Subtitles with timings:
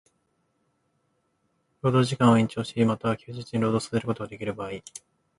[1.83, 4.71] 労働時間を延長し、又は休日に労働させることができる場合